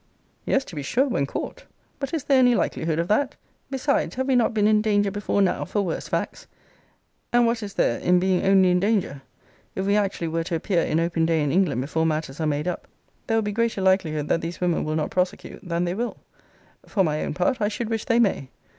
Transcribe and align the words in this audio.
Yes, 0.47 0.65
to 0.65 0.75
be 0.75 0.81
sure, 0.81 1.07
when 1.07 1.27
caught 1.27 1.65
But 1.99 2.11
is 2.11 2.23
there 2.23 2.39
any 2.39 2.55
likelihood 2.55 2.97
of 2.97 3.07
that? 3.09 3.35
Besides, 3.69 4.15
have 4.15 4.25
we 4.27 4.35
not 4.35 4.51
been 4.51 4.65
in 4.65 4.81
danger 4.81 5.11
before 5.11 5.43
now 5.43 5.63
for 5.63 5.83
worse 5.83 6.07
facts? 6.07 6.47
and 7.31 7.45
what 7.45 7.61
is 7.61 7.75
there 7.75 7.99
in 7.99 8.17
being 8.19 8.43
only 8.43 8.71
in 8.71 8.79
danger? 8.79 9.21
If 9.75 9.85
we 9.85 9.95
actually 9.95 10.29
were 10.29 10.43
to 10.45 10.55
appear 10.55 10.81
in 10.83 10.99
open 10.99 11.27
day 11.27 11.43
in 11.43 11.51
England 11.51 11.81
before 11.81 12.07
matters 12.07 12.39
are 12.39 12.47
made 12.47 12.67
up, 12.67 12.87
there 13.27 13.37
will 13.37 13.43
be 13.43 13.51
greater 13.51 13.79
likelihood 13.81 14.27
that 14.29 14.41
these 14.41 14.59
women 14.59 14.83
will 14.85 14.95
not 14.95 15.11
prosecute 15.11 15.59
that 15.69 15.85
they 15.85 15.93
will. 15.93 16.17
For 16.87 17.03
my 17.03 17.23
own 17.23 17.35
part, 17.35 17.61
I 17.61 17.67
should 17.67 17.89
wish 17.91 18.05
they 18.05 18.17
may. 18.17 18.49